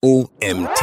[0.00, 0.80] OMT.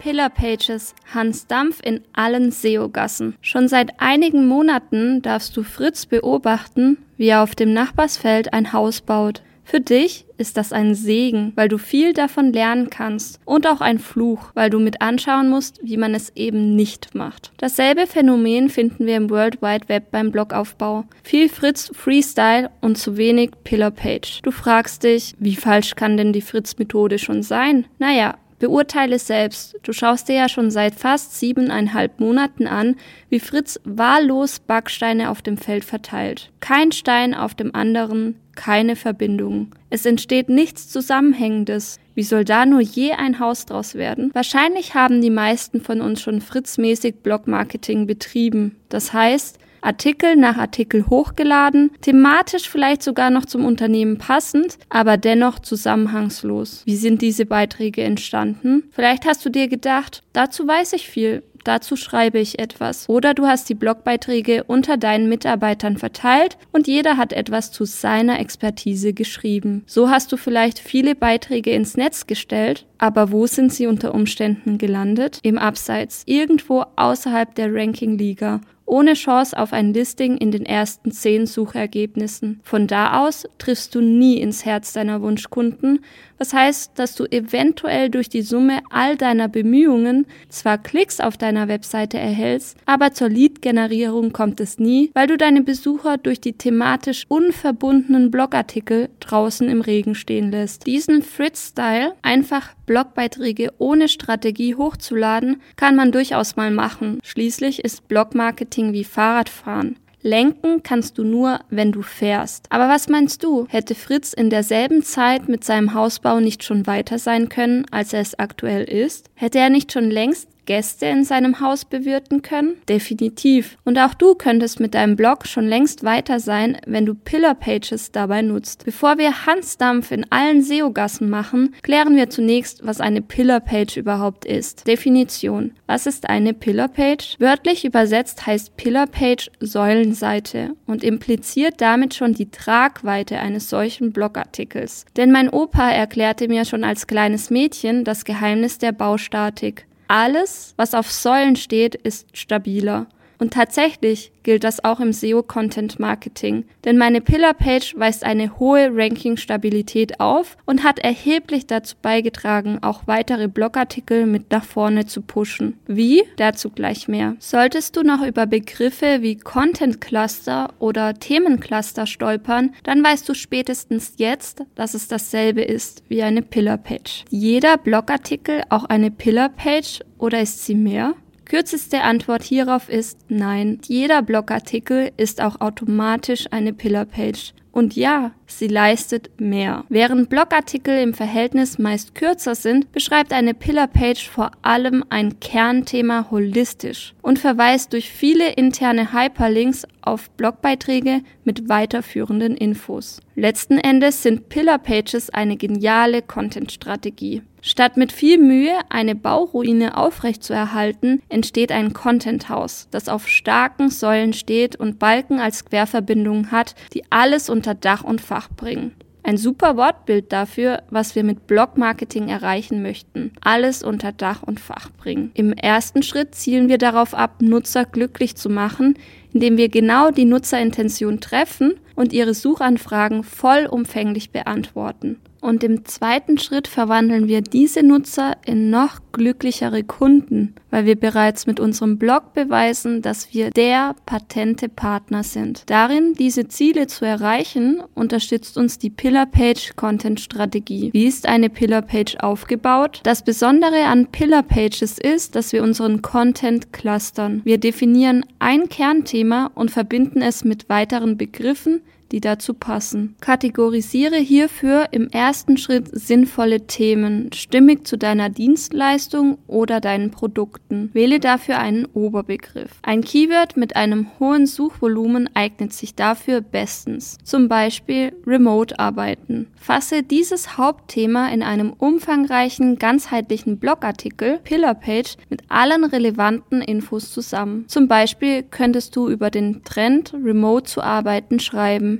[0.00, 3.36] Pillar Pages, Hans Dampf in allen SEO-Gassen.
[3.40, 9.00] Schon seit einigen Monaten darfst du Fritz beobachten, wie er auf dem Nachbarsfeld ein Haus
[9.00, 9.40] baut.
[9.70, 14.00] Für dich ist das ein Segen, weil du viel davon lernen kannst und auch ein
[14.00, 17.52] Fluch, weil du mit anschauen musst, wie man es eben nicht macht.
[17.58, 21.04] Dasselbe Phänomen finden wir im World Wide Web beim Blogaufbau.
[21.22, 24.40] Viel Fritz Freestyle und zu wenig Pillar Page.
[24.42, 27.86] Du fragst dich, wie falsch kann denn die Fritz Methode schon sein?
[28.00, 29.78] Naja, Beurteile selbst.
[29.82, 32.96] Du schaust dir ja schon seit fast siebeneinhalb Monaten an,
[33.30, 36.50] wie Fritz wahllos Backsteine auf dem Feld verteilt.
[36.60, 39.74] Kein Stein auf dem anderen, keine Verbindung.
[39.88, 41.98] Es entsteht nichts Zusammenhängendes.
[42.14, 44.30] Wie soll da nur je ein Haus draus werden?
[44.34, 48.76] Wahrscheinlich haben die meisten von uns schon fritzmäßig Blogmarketing betrieben.
[48.90, 55.58] Das heißt, Artikel nach Artikel hochgeladen, thematisch vielleicht sogar noch zum Unternehmen passend, aber dennoch
[55.60, 56.82] zusammenhangslos.
[56.84, 58.84] Wie sind diese Beiträge entstanden?
[58.90, 63.08] Vielleicht hast du dir gedacht, dazu weiß ich viel, dazu schreibe ich etwas.
[63.08, 68.40] Oder du hast die Blogbeiträge unter deinen Mitarbeitern verteilt und jeder hat etwas zu seiner
[68.40, 69.82] Expertise geschrieben.
[69.86, 74.78] So hast du vielleicht viele Beiträge ins Netz gestellt, aber wo sind sie unter Umständen
[74.78, 75.38] gelandet?
[75.42, 81.46] Im Abseits, irgendwo außerhalb der Ranking-Liga ohne Chance auf ein Listing in den ersten zehn
[81.46, 82.60] Suchergebnissen.
[82.62, 86.00] Von da aus triffst du nie ins Herz deiner Wunschkunden,
[86.38, 91.68] was heißt, dass du eventuell durch die Summe all deiner Bemühungen zwar Klicks auf deiner
[91.68, 97.26] Webseite erhältst, aber zur Lead-Generierung kommt es nie, weil du deine Besucher durch die thematisch
[97.28, 100.86] unverbundenen Blogartikel draußen im Regen stehen lässt.
[100.86, 107.20] Diesen Fritz-Style, einfach Blogbeiträge ohne Strategie hochzuladen, kann man durchaus mal machen.
[107.22, 109.96] Schließlich ist Blogmarketing wie Fahrradfahren.
[110.22, 112.66] Lenken kannst du nur, wenn du fährst.
[112.68, 113.66] Aber was meinst du?
[113.70, 118.20] Hätte Fritz in derselben Zeit mit seinem Hausbau nicht schon weiter sein können, als er
[118.20, 119.30] es aktuell ist?
[119.34, 122.76] Hätte er nicht schon längst Gäste in seinem Haus bewirten können?
[122.88, 123.76] Definitiv.
[123.82, 128.12] Und auch du könntest mit deinem Blog schon längst weiter sein, wenn du Pillar Pages
[128.12, 128.84] dabei nutzt.
[128.84, 134.44] Bevor wir Hansdampf in allen SEO-Gassen machen, klären wir zunächst, was eine Pillar Page überhaupt
[134.44, 134.86] ist.
[134.86, 135.72] Definition.
[135.88, 137.34] Was ist eine Pillar Page?
[137.40, 145.04] Wörtlich übersetzt heißt Pillar Page Säulenseite und impliziert damit schon die Tragweite eines solchen Blogartikels.
[145.16, 149.88] Denn mein Opa erklärte mir schon als kleines Mädchen das Geheimnis der Baustatik.
[150.10, 153.06] Alles, was auf Säulen steht, ist stabiler.
[153.40, 160.58] Und tatsächlich gilt das auch im SEO-Content-Marketing, denn meine Pillar-Page weist eine hohe Ranking-Stabilität auf
[160.66, 165.78] und hat erheblich dazu beigetragen, auch weitere Blogartikel mit nach vorne zu pushen.
[165.86, 166.22] Wie?
[166.36, 167.36] Dazu gleich mehr.
[167.38, 174.64] Solltest du noch über Begriffe wie Content-Cluster oder Themencluster stolpern, dann weißt du spätestens jetzt,
[174.74, 177.24] dass es dasselbe ist wie eine Pillar-Page.
[177.30, 181.14] Jeder Blogartikel auch eine Pillar-Page oder ist sie mehr?
[181.50, 183.80] Kürzeste Antwort hierauf ist nein.
[183.84, 187.54] Jeder Blogartikel ist auch automatisch eine Pillar-Page.
[187.72, 189.84] Und ja, sie leistet mehr.
[189.88, 197.14] Während Blogartikel im Verhältnis meist kürzer sind, beschreibt eine Pillar-Page vor allem ein Kernthema holistisch
[197.22, 203.20] und verweist durch viele interne Hyperlinks auf Blogbeiträge mit weiterführenden Infos.
[203.34, 207.42] Letzten Endes sind Pillar-Pages eine geniale Content-Strategie.
[207.62, 214.76] Statt mit viel Mühe eine Bauruine aufrechtzuerhalten, entsteht ein Content-Haus, das auf starken Säulen steht
[214.76, 218.94] und Balken als Querverbindungen hat, die alles unter Dach und Fach bringen.
[219.22, 223.32] Ein super Wortbild dafür, was wir mit Blog-Marketing erreichen möchten.
[223.42, 225.30] Alles unter Dach und Fach bringen.
[225.34, 228.94] Im ersten Schritt zielen wir darauf ab, Nutzer glücklich zu machen,
[229.32, 235.20] indem wir genau die Nutzerintention treffen und ihre Suchanfragen vollumfänglich beantworten.
[235.40, 241.46] Und im zweiten Schritt verwandeln wir diese Nutzer in noch glücklichere Kunden, weil wir bereits
[241.46, 245.64] mit unserem Blog beweisen, dass wir der patente Partner sind.
[245.66, 250.90] Darin, diese Ziele zu erreichen, unterstützt uns die Pillar Page Content Strategie.
[250.92, 253.00] Wie ist eine Pillar Page aufgebaut?
[253.02, 257.40] Das Besondere an Pillar Pages ist, dass wir unseren Content clustern.
[257.44, 261.80] Wir definieren ein Kernthema und verbinden es mit weiteren Begriffen,
[262.12, 263.16] die dazu passen.
[263.20, 270.90] Kategorisiere hierfür im ersten Schritt sinnvolle Themen, stimmig zu deiner Dienstleistung oder deinen Produkten.
[270.92, 272.70] Wähle dafür einen Oberbegriff.
[272.82, 277.18] Ein Keyword mit einem hohen Suchvolumen eignet sich dafür bestens.
[277.22, 279.46] Zum Beispiel Remote Arbeiten.
[279.56, 287.64] Fasse dieses Hauptthema in einem umfangreichen, ganzheitlichen Blogartikel, Pillar Page, mit allen relevanten Infos zusammen.
[287.68, 291.99] Zum Beispiel könntest du über den Trend, Remote zu arbeiten, schreiben.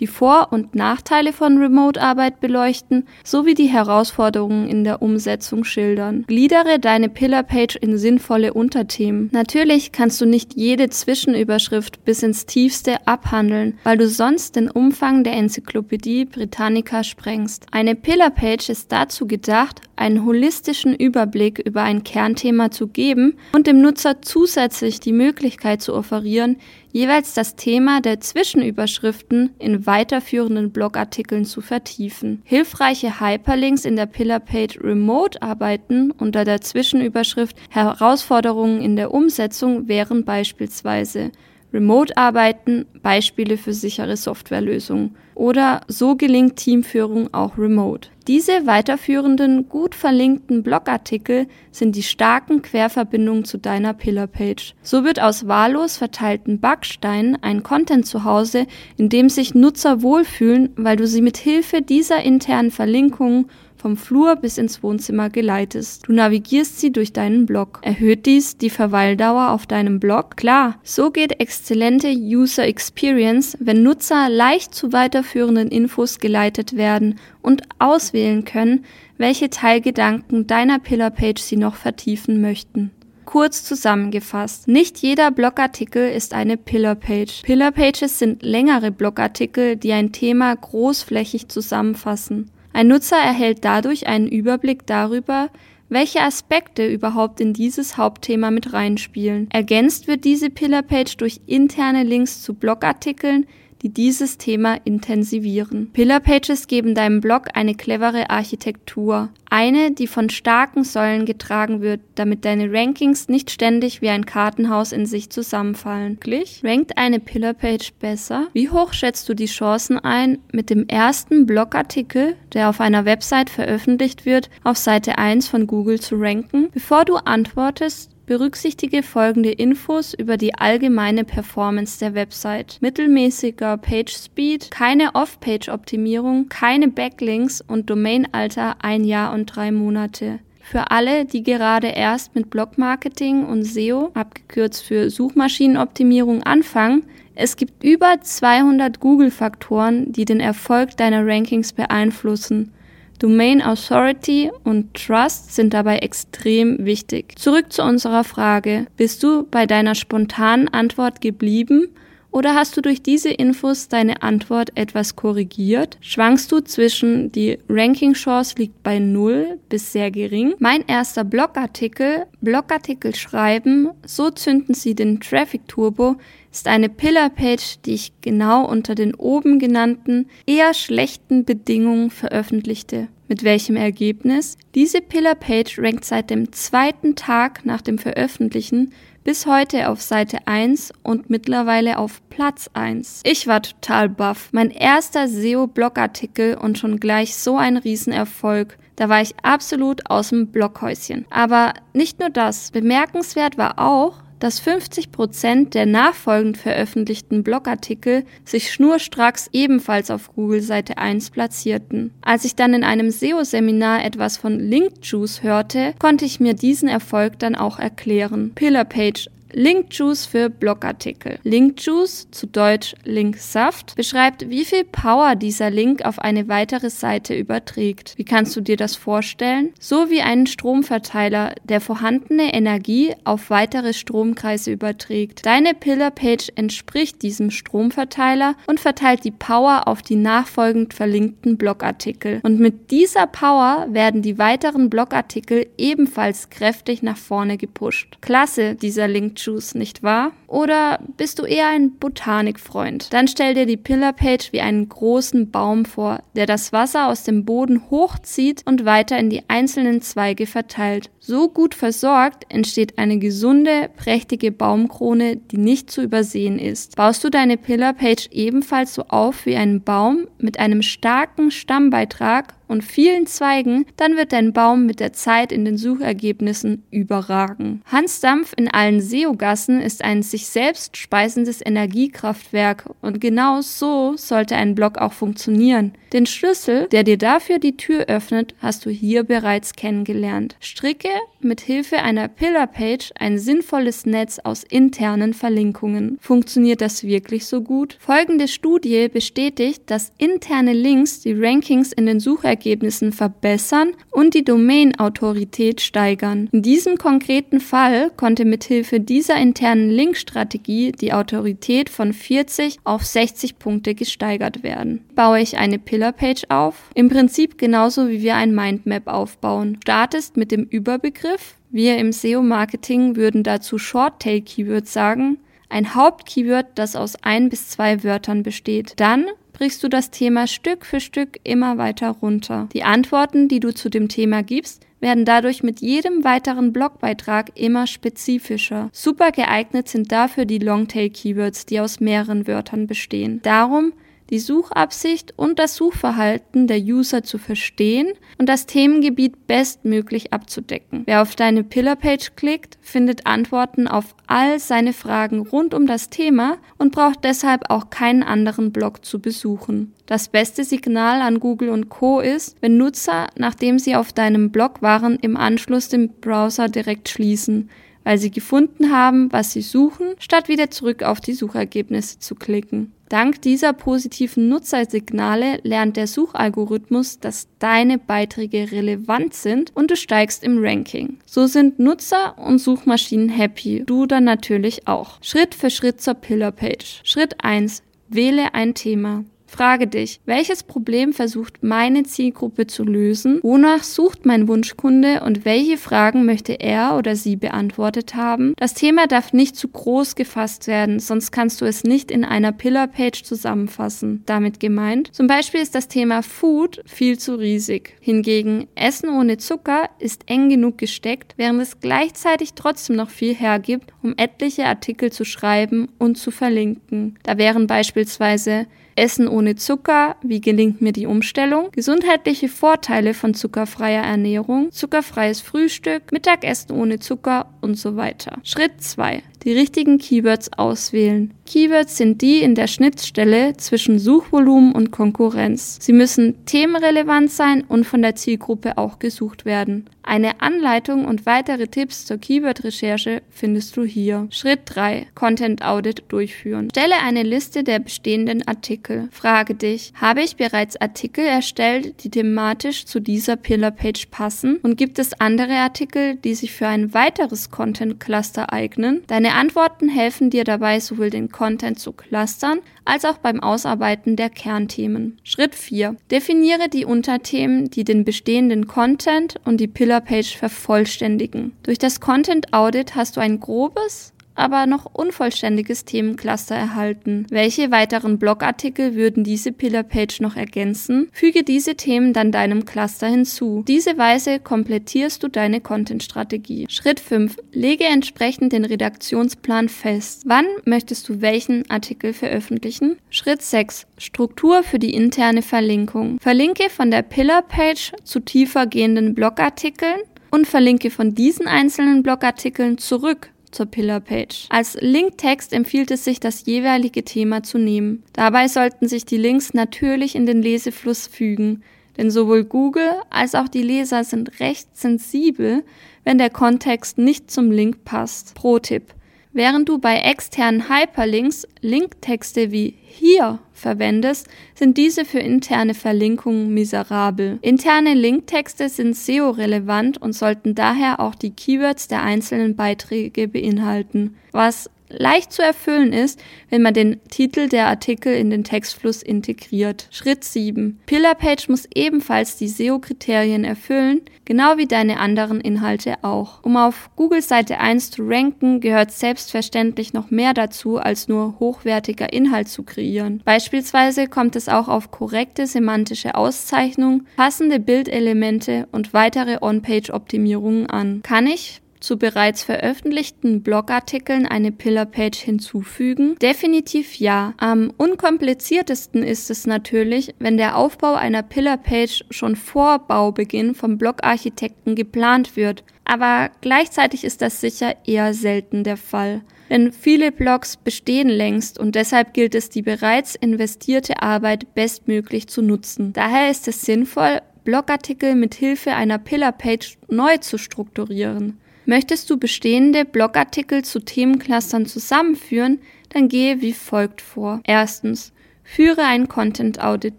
[0.00, 6.24] die Vor- und Nachteile von Remote-Arbeit beleuchten sowie die Herausforderungen in der Umsetzung schildern.
[6.26, 9.30] Gliedere deine Pillar-Page in sinnvolle Unterthemen.
[9.32, 15.24] Natürlich kannst du nicht jede Zwischenüberschrift bis ins Tiefste abhandeln, weil du sonst den Umfang
[15.24, 17.66] der Enzyklopädie Britannica sprengst.
[17.70, 23.80] Eine Pillar-Page ist dazu gedacht, einen holistischen Überblick über ein Kernthema zu geben und dem
[23.80, 26.56] Nutzer zusätzlich die Möglichkeit zu offerieren,
[26.92, 32.42] jeweils das Thema der Zwischenüberschriften in weiterführenden Blogartikeln zu vertiefen.
[32.44, 40.26] Hilfreiche Hyperlinks in der Pillar-Page Remote arbeiten unter der Zwischenüberschrift Herausforderungen in der Umsetzung wären
[40.26, 41.32] beispielsweise
[41.72, 48.08] Remote-Arbeiten, Beispiele für sichere Softwarelösungen oder so gelingt Teamführung auch remote.
[48.26, 54.74] Diese weiterführenden, gut verlinkten Blogartikel sind die starken Querverbindungen zu deiner Pillar-Page.
[54.82, 58.66] So wird aus wahllos verteilten Backsteinen ein Content zu Hause,
[58.96, 63.46] in dem sich Nutzer wohlfühlen, weil du sie mit Hilfe dieser internen Verlinkungen
[63.78, 66.08] vom Flur bis ins Wohnzimmer geleitest.
[66.08, 67.78] Du navigierst sie durch deinen Blog.
[67.82, 70.36] Erhöht dies die Verweildauer auf deinem Blog?
[70.36, 77.62] Klar, so geht exzellente User Experience, wenn Nutzer leicht zu weiterführenden Infos geleitet werden und
[77.78, 78.84] auswählen können,
[79.16, 82.90] welche Teilgedanken deiner Pillar-Page sie noch vertiefen möchten.
[83.24, 87.42] Kurz zusammengefasst, nicht jeder Blogartikel ist eine Pillar-Page.
[87.42, 92.50] Pillar-Pages sind längere Blogartikel, die ein Thema großflächig zusammenfassen.
[92.78, 95.50] Ein Nutzer erhält dadurch einen Überblick darüber,
[95.88, 99.48] welche Aspekte überhaupt in dieses Hauptthema mit reinspielen.
[99.50, 103.48] Ergänzt wird diese Pillar-Page durch interne Links zu Blogartikeln,
[103.82, 105.90] die dieses Thema intensivieren.
[105.92, 109.30] Pillar Pages geben deinem Blog eine clevere Architektur.
[109.50, 114.92] Eine, die von starken Säulen getragen wird, damit deine Rankings nicht ständig wie ein Kartenhaus
[114.92, 116.18] in sich zusammenfallen.
[116.20, 116.60] Glich?
[116.64, 118.48] Rankt eine Pillar Page besser?
[118.52, 123.48] Wie hoch schätzt du die Chancen ein, mit dem ersten Blogartikel, der auf einer Website
[123.48, 126.68] veröffentlicht wird, auf Seite 1 von Google zu ranken?
[126.72, 132.76] Bevor du antwortest, Berücksichtige folgende Infos über die allgemeine Performance der Website.
[132.82, 140.40] Mittelmäßiger Page Speed, keine Off-Page-Optimierung, keine Backlinks und Domainalter ein Jahr und drei Monate.
[140.60, 147.04] Für alle, die gerade erst mit Blog-Marketing und SEO, abgekürzt für Suchmaschinenoptimierung, anfangen,
[147.34, 152.74] es gibt über 200 Google-Faktoren, die den Erfolg deiner Rankings beeinflussen.
[153.18, 157.38] Domain Authority und Trust sind dabei extrem wichtig.
[157.38, 158.86] Zurück zu unserer Frage.
[158.96, 161.88] Bist du bei deiner spontanen Antwort geblieben
[162.30, 165.96] oder hast du durch diese Infos deine Antwort etwas korrigiert?
[166.00, 170.54] Schwankst du zwischen die Ranking-Chance liegt bei null bis sehr gering?
[170.58, 176.16] Mein erster Blogartikel, Blogartikel schreiben, so zünden sie den Traffic Turbo,
[176.50, 183.08] ist eine Pillar-Page, die ich genau unter den oben genannten, eher schlechten Bedingungen veröffentlichte.
[183.28, 184.56] Mit welchem Ergebnis?
[184.74, 188.92] Diese Pillar-Page rankt seit dem zweiten Tag nach dem Veröffentlichen
[189.28, 193.20] bis heute auf Seite 1 und mittlerweile auf Platz 1.
[193.24, 194.48] Ich war total baff.
[194.52, 198.78] Mein erster SEO-Blogartikel und schon gleich so ein Riesenerfolg.
[198.96, 201.26] Da war ich absolut aus dem Blockhäuschen.
[201.28, 202.70] Aber nicht nur das.
[202.70, 210.60] Bemerkenswert war auch, dass 50 Prozent der nachfolgend veröffentlichten Blogartikel sich schnurstracks ebenfalls auf Google
[210.60, 212.12] Seite 1 platzierten.
[212.22, 217.38] Als ich dann in einem SEO-Seminar etwas von Linkjuice hörte, konnte ich mir diesen Erfolg
[217.38, 218.52] dann auch erklären.
[218.54, 221.38] Pillar Page Linkjuice für Blogartikel.
[221.42, 228.14] Linkjuice, zu Deutsch Linksaft, beschreibt, wie viel Power dieser Link auf eine weitere Seite überträgt.
[228.16, 229.72] Wie kannst du dir das vorstellen?
[229.80, 235.46] So wie einen Stromverteiler, der vorhandene Energie auf weitere Stromkreise überträgt.
[235.46, 242.40] Deine Pillar-Page entspricht diesem Stromverteiler und verteilt die Power auf die nachfolgend verlinkten Blogartikel.
[242.42, 248.18] Und mit dieser Power werden die weiteren Blogartikel ebenfalls kräftig nach vorne gepusht.
[248.20, 250.32] Klasse, dieser Link Juice, nicht wahr?
[250.48, 253.12] Oder bist du eher ein Botanikfreund?
[253.12, 257.22] Dann stell dir die Pillar Page wie einen großen Baum vor, der das Wasser aus
[257.22, 261.10] dem Boden hochzieht und weiter in die einzelnen Zweige verteilt.
[261.20, 266.96] So gut versorgt entsteht eine gesunde, prächtige Baumkrone, die nicht zu übersehen ist.
[266.96, 272.54] Baust du deine Pillar Page ebenfalls so auf wie einen Baum mit einem starken Stammbeitrag
[272.68, 277.82] und vielen Zweigen, dann wird dein Baum mit der Zeit in den Suchergebnissen überragen.
[277.86, 284.74] Hans Dampf in allen SEO-Gassen ist ein selbst speisendes Energiekraftwerk und genau so sollte ein
[284.74, 285.92] Blog auch funktionieren.
[286.12, 290.56] Den Schlüssel, der dir dafür die Tür öffnet, hast du hier bereits kennengelernt.
[290.60, 296.18] Stricke mit Hilfe einer Pillar-Page ein sinnvolles Netz aus internen Verlinkungen.
[296.20, 297.96] Funktioniert das wirklich so gut?
[298.00, 305.80] Folgende Studie bestätigt, dass interne Links die Rankings in den Suchergebnissen verbessern und die Domain-Autorität
[305.80, 306.48] steigern.
[306.52, 309.90] In diesem konkreten Fall konnte mithilfe dieser internen
[310.28, 315.04] Link-Strategie die Autorität von 40 auf 60 Punkte gesteigert werden.
[315.14, 316.90] Baue ich eine Pillar-Page auf?
[316.94, 319.78] Im Prinzip genauso wie wir ein Mindmap aufbauen.
[319.82, 321.56] Startest mit dem Überbegriff.
[321.70, 325.38] Wir im SEO-Marketing würden dazu Short-Tail-Keywords sagen.
[325.70, 328.94] Ein Hauptkeyword, das aus ein bis zwei Wörtern besteht.
[328.96, 329.26] Dann
[329.58, 332.68] brichst du das Thema Stück für Stück immer weiter runter.
[332.72, 337.88] Die Antworten, die du zu dem Thema gibst, werden dadurch mit jedem weiteren Blogbeitrag immer
[337.88, 338.88] spezifischer.
[338.92, 343.40] Super geeignet sind dafür die Longtail-Keywords, die aus mehreren Wörtern bestehen.
[343.42, 343.92] Darum
[344.30, 348.08] die Suchabsicht und das Suchverhalten der User zu verstehen
[348.38, 351.02] und das Themengebiet bestmöglich abzudecken.
[351.06, 356.58] Wer auf deine Pillar-Page klickt, findet Antworten auf all seine Fragen rund um das Thema
[356.76, 359.94] und braucht deshalb auch keinen anderen Blog zu besuchen.
[360.06, 364.82] Das beste Signal an Google und Co ist, wenn Nutzer, nachdem sie auf deinem Blog
[364.82, 367.68] waren, im Anschluss den Browser direkt schließen
[368.08, 372.94] weil sie gefunden haben, was sie suchen, statt wieder zurück auf die Suchergebnisse zu klicken.
[373.08, 380.44] Dank dieser positiven Nutzersignale lernt der Suchalgorithmus, dass deine Beiträge relevant sind und du steigst
[380.44, 381.18] im Ranking.
[381.24, 385.22] So sind Nutzer und Suchmaschinen happy, du dann natürlich auch.
[385.22, 387.00] Schritt für Schritt zur Pillar Page.
[387.04, 387.82] Schritt 1.
[388.08, 389.24] Wähle ein Thema.
[389.48, 393.40] Frage dich, welches Problem versucht meine Zielgruppe zu lösen?
[393.42, 398.52] Wonach sucht mein Wunschkunde und welche Fragen möchte er oder sie beantwortet haben?
[398.58, 402.52] Das Thema darf nicht zu groß gefasst werden, sonst kannst du es nicht in einer
[402.52, 404.22] Pillar-Page zusammenfassen.
[404.26, 407.96] Damit gemeint, zum Beispiel ist das Thema Food viel zu riesig.
[408.00, 413.94] Hingegen Essen ohne Zucker ist eng genug gesteckt, während es gleichzeitig trotzdem noch viel hergibt,
[414.02, 417.18] um etliche Artikel zu schreiben und zu verlinken.
[417.22, 418.66] Da wären beispielsweise
[418.98, 426.12] Essen ohne Zucker, wie gelingt mir die Umstellung, gesundheitliche Vorteile von zuckerfreier Ernährung, zuckerfreies Frühstück,
[426.12, 428.38] Mittagessen ohne Zucker und so weiter.
[428.42, 431.34] Schritt 2 die richtigen Keywords auswählen.
[431.46, 435.78] Keywords sind die in der Schnittstelle zwischen Suchvolumen und Konkurrenz.
[435.80, 439.88] Sie müssen themenrelevant sein und von der Zielgruppe auch gesucht werden.
[440.02, 444.26] Eine Anleitung und weitere Tipps zur Keyword-Recherche findest du hier.
[444.30, 445.06] Schritt 3.
[445.14, 446.70] Content Audit durchführen.
[446.70, 449.08] Stelle eine Liste der bestehenden Artikel.
[449.12, 454.56] Frage dich, habe ich bereits Artikel erstellt, die thematisch zu dieser Pillar-Page passen?
[454.62, 459.02] Und gibt es andere Artikel, die sich für ein weiteres Content-Cluster eignen?
[459.08, 464.30] Deine Antworten helfen dir dabei, sowohl den Content zu clustern, als auch beim Ausarbeiten der
[464.30, 465.18] Kernthemen.
[465.24, 465.96] Schritt 4.
[466.10, 471.52] Definiere die Unterthemen, die den bestehenden Content und die Pillar-Page vervollständigen.
[471.62, 477.26] Durch das Content Audit hast du ein grobes, aber noch unvollständiges Themencluster erhalten.
[477.30, 481.08] Welche weiteren Blogartikel würden diese Pillar-Page noch ergänzen?
[481.12, 483.64] Füge diese Themen dann deinem Cluster hinzu.
[483.66, 486.66] Diese Weise komplettierst du deine Content-Strategie.
[486.70, 487.36] Schritt 5.
[487.52, 490.22] Lege entsprechend den Redaktionsplan fest.
[490.26, 492.96] Wann möchtest du welchen Artikel veröffentlichen?
[493.10, 493.86] Schritt 6.
[493.98, 496.20] Struktur für die interne Verlinkung.
[496.20, 503.30] Verlinke von der Pillar-Page zu tiefer gehenden Blogartikeln und verlinke von diesen einzelnen Blogartikeln zurück
[503.50, 504.46] zur Pillar-Page.
[504.50, 508.02] Als Linktext empfiehlt es sich, das jeweilige Thema zu nehmen.
[508.12, 511.62] Dabei sollten sich die Links natürlich in den Lesefluss fügen,
[511.96, 515.64] denn sowohl Google als auch die Leser sind recht sensibel,
[516.04, 518.34] wenn der Kontext nicht zum Link passt.
[518.34, 518.94] Pro-Tipp.
[519.32, 527.38] Während du bei externen Hyperlinks Linktexte wie hier verwendest, sind diese für interne Verlinkungen miserabel.
[527.42, 534.70] Interne Linktexte sind SEO-relevant und sollten daher auch die Keywords der einzelnen Beiträge beinhalten, was
[534.88, 539.88] leicht zu erfüllen ist, wenn man den Titel der Artikel in den Textfluss integriert.
[539.90, 540.80] Schritt 7.
[540.86, 546.42] Pillarpage muss ebenfalls die SEO-Kriterien erfüllen, genau wie deine anderen Inhalte auch.
[546.42, 552.12] Um auf Google Seite 1 zu ranken, gehört selbstverständlich noch mehr dazu, als nur hochwertiger
[552.12, 553.22] Inhalt zu kreieren.
[553.24, 561.02] Beispielsweise kommt es auch auf korrekte semantische Auszeichnung, passende Bildelemente und weitere On-Page-Optimierungen an.
[561.02, 566.16] Kann ich zu bereits veröffentlichten Blogartikeln eine Pillar-Page hinzufügen?
[566.20, 567.34] Definitiv ja.
[567.38, 574.74] Am unkompliziertesten ist es natürlich, wenn der Aufbau einer Pillar-Page schon vor Baubeginn vom Blogarchitekten
[574.74, 575.64] geplant wird.
[575.84, 579.22] Aber gleichzeitig ist das sicher eher selten der Fall.
[579.48, 585.40] Denn viele Blogs bestehen längst und deshalb gilt es, die bereits investierte Arbeit bestmöglich zu
[585.40, 585.92] nutzen.
[585.94, 591.40] Daher ist es sinnvoll, Blogartikel mit Hilfe einer Pillar-Page neu zu strukturieren.
[591.68, 595.58] Möchtest du bestehende Blogartikel zu Themenclustern zusammenführen,
[595.90, 597.42] dann gehe wie folgt vor.
[597.44, 599.96] Erstens, führe ein Content Audit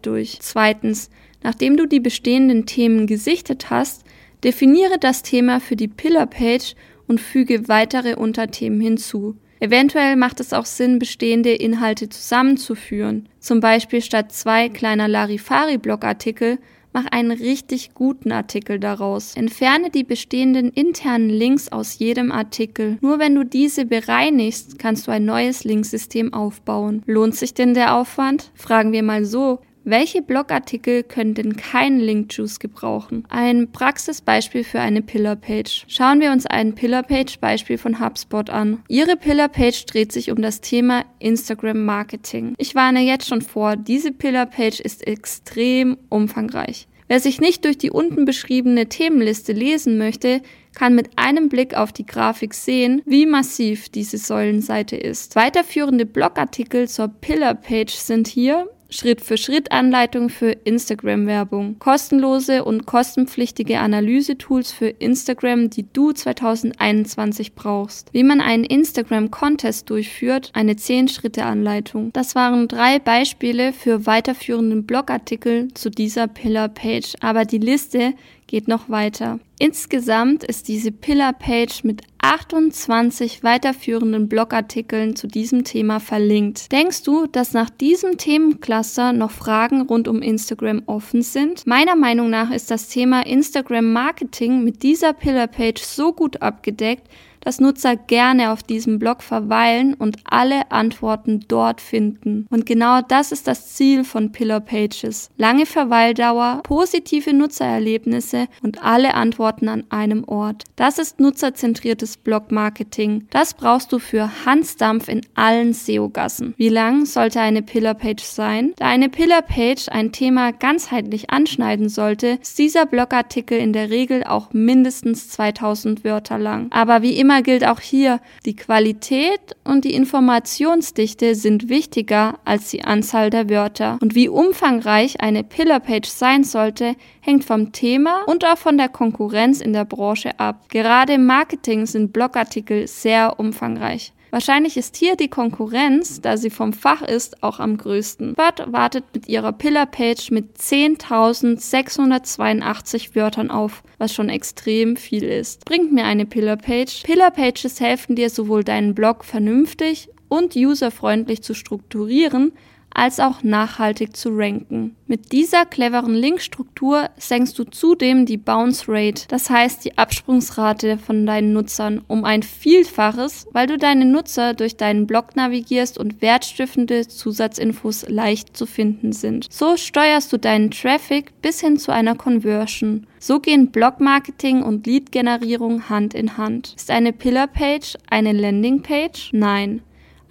[0.01, 0.39] durch.
[0.41, 1.11] Zweitens,
[1.43, 4.03] nachdem du die bestehenden Themen gesichtet hast,
[4.43, 6.73] definiere das Thema für die Pillar Page
[7.07, 9.35] und füge weitere Unterthemen hinzu.
[9.59, 13.29] Eventuell macht es auch Sinn, bestehende Inhalte zusammenzuführen.
[13.39, 16.57] Zum Beispiel statt zwei kleiner Larifari-Blogartikel
[16.91, 19.35] Mach einen richtig guten Artikel daraus.
[19.35, 22.97] Entferne die bestehenden internen Links aus jedem Artikel.
[23.01, 27.03] Nur wenn du diese bereinigst, kannst du ein neues Linksystem aufbauen.
[27.05, 28.51] Lohnt sich denn der Aufwand?
[28.55, 29.59] Fragen wir mal so.
[29.83, 33.25] Welche Blogartikel können denn keinen Link-Juice gebrauchen?
[33.29, 35.85] Ein Praxisbeispiel für eine Pillar-Page.
[35.87, 38.83] Schauen wir uns ein Pillar-Page-Beispiel von HubSpot an.
[38.87, 42.55] Ihre Pillar-Page dreht sich um das Thema Instagram-Marketing.
[42.57, 46.87] Ich warne jetzt schon vor, diese Pillar-Page ist extrem umfangreich.
[47.07, 50.41] Wer sich nicht durch die unten beschriebene Themenliste lesen möchte,
[50.75, 55.35] kann mit einem Blick auf die Grafik sehen, wie massiv diese Säulenseite ist.
[55.35, 65.69] Weiterführende Blogartikel zur Pillar-Page sind hier Schritt-für-Schritt-Anleitung für Instagram-Werbung, kostenlose und kostenpflichtige Analysetools für Instagram,
[65.69, 72.11] die du 2021 brauchst, wie man einen Instagram-Contest durchführt, eine 10-Schritte-Anleitung.
[72.13, 78.13] Das waren drei Beispiele für weiterführenden Blogartikel zu dieser Pillar-Page, aber die Liste
[78.49, 79.39] geht noch weiter.
[79.59, 86.71] Insgesamt ist diese Pillar-Page mit 28 weiterführenden Blogartikeln zu diesem Thema verlinkt.
[86.71, 91.67] Denkst du, dass nach diesem Themencluster noch Fragen rund um Instagram offen sind?
[91.67, 97.07] Meiner Meinung nach ist das Thema Instagram Marketing mit dieser Pillar-Page so gut abgedeckt,
[97.41, 102.47] dass Nutzer gerne auf diesem Blog verweilen und alle Antworten dort finden.
[102.49, 105.29] Und genau das ist das Ziel von Pillar Pages.
[105.37, 110.63] Lange Verweildauer, positive Nutzererlebnisse und alle Antworten an einem Ort.
[110.75, 113.27] Das ist nutzerzentriertes Blog-Marketing.
[113.29, 116.53] Das brauchst du für Hansdampf in allen SEO-Gassen.
[116.57, 118.73] Wie lang sollte eine Pillar Page sein?
[118.77, 124.23] Da eine Pillar Page ein Thema ganzheitlich anschneiden sollte, ist dieser Blogartikel in der Regel
[124.23, 126.67] auch mindestens 2000 Wörter lang.
[126.71, 132.71] Aber wie immer immer gilt auch hier, die Qualität und die Informationsdichte sind wichtiger als
[132.71, 133.99] die Anzahl der Wörter.
[134.01, 139.61] Und wie umfangreich eine Pillar-Page sein sollte, hängt vom Thema und auch von der Konkurrenz
[139.61, 140.69] in der Branche ab.
[140.69, 144.11] Gerade im Marketing sind Blogartikel sehr umfangreich.
[144.31, 148.35] Wahrscheinlich ist hier die Konkurrenz, da sie vom Fach ist, auch am größten.
[148.35, 155.65] Bud wartet mit ihrer Pillar-Page mit 10.682 Wörtern auf, was schon extrem viel ist.
[155.65, 157.03] Bringt mir eine Pillar-Page.
[157.03, 162.53] Pillar-Pages helfen dir sowohl deinen Blog vernünftig und userfreundlich zu strukturieren,
[162.99, 164.95] als auch nachhaltig zu ranken.
[165.07, 171.25] Mit dieser cleveren Linkstruktur senkst du zudem die Bounce Rate, das heißt die Absprungsrate von
[171.25, 177.07] deinen Nutzern, um ein Vielfaches, weil du deine Nutzer durch deinen Blog navigierst und wertstiftende
[177.07, 179.47] Zusatzinfos leicht zu finden sind.
[179.49, 183.07] So steuerst du deinen Traffic bis hin zu einer Conversion.
[183.17, 186.73] So gehen Blog-Marketing und Lead-Generierung Hand in Hand.
[186.75, 189.29] Ist eine Pillar-Page eine Landing-Page?
[189.31, 189.81] Nein.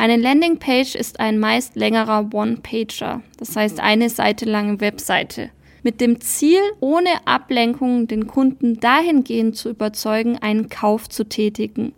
[0.00, 5.50] Eine Landingpage ist ein meist längerer One-Pager, das heißt eine Seite lange Webseite,
[5.82, 11.94] mit dem Ziel, ohne Ablenkung den Kunden dahingehend zu überzeugen, einen Kauf zu tätigen.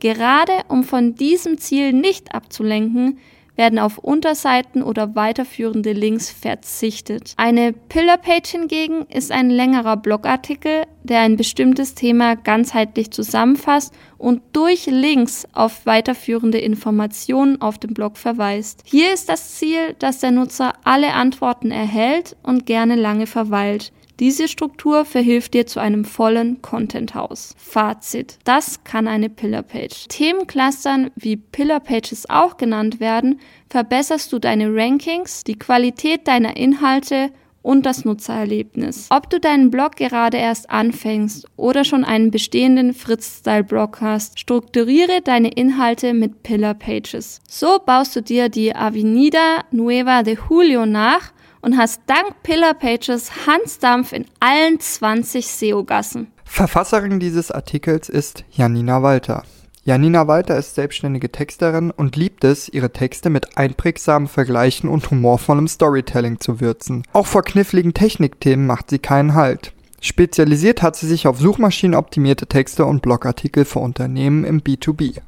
[0.00, 3.18] Gerade um von diesem Ziel nicht abzulenken,
[3.56, 7.34] werden auf Unterseiten oder weiterführende Links verzichtet.
[7.36, 14.86] Eine Pillar-Page hingegen ist ein längerer Blogartikel, der ein bestimmtes Thema ganzheitlich zusammenfasst und durch
[14.86, 18.82] Links auf weiterführende Informationen auf dem Blog verweist.
[18.84, 23.92] Hier ist das Ziel, dass der Nutzer alle Antworten erhält und gerne lange verweilt.
[24.22, 27.56] Diese Struktur verhilft dir zu einem vollen Content-Haus.
[27.58, 28.38] Fazit.
[28.44, 30.06] Das kann eine Pillar-Page.
[30.06, 37.32] Themenclustern, wie Pillar-Pages auch genannt werden, verbesserst du deine Rankings, die Qualität deiner Inhalte
[37.62, 39.06] und das Nutzererlebnis.
[39.10, 45.48] Ob du deinen Blog gerade erst anfängst oder schon einen bestehenden Fritz-Style-Blog hast, strukturiere deine
[45.48, 47.40] Inhalte mit Pillar Pages.
[47.48, 53.46] So baust du dir die Avenida Nueva de Julio nach und hast dank Pillar Pages
[53.46, 56.26] Hansdampf in allen 20 SEO-Gassen.
[56.44, 59.44] Verfasserin dieses Artikels ist Janina Walter.
[59.84, 65.66] Janina Walter ist selbstständige Texterin und liebt es, ihre Texte mit einprägsamen Vergleichen und humorvollem
[65.66, 67.02] Storytelling zu würzen.
[67.12, 69.72] Auch vor kniffligen Technikthemen macht sie keinen Halt.
[70.00, 75.20] Spezialisiert hat sie sich auf suchmaschinenoptimierte Texte und Blogartikel für Unternehmen im B2B.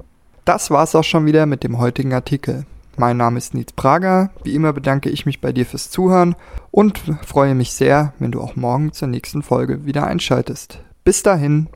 [0.45, 2.65] Das war's auch schon wieder mit dem heutigen Artikel.
[2.97, 4.31] Mein Name ist Nils Prager.
[4.45, 6.37] Wie immer bedanke ich mich bei dir fürs Zuhören
[6.71, 10.79] und freue mich sehr, wenn du auch morgen zur nächsten Folge wieder einschaltest.
[11.03, 11.67] Bis dahin.